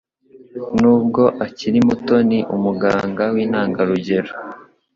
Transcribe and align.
Nubwo 0.79 1.23
akiri 1.45 1.79
muto, 1.87 2.15
ni 2.29 2.39
umuganga 2.55 3.23
wintangarugero 3.33 4.31